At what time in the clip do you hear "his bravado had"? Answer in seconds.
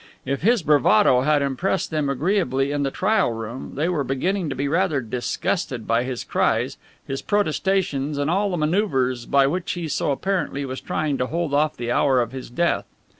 0.41-1.43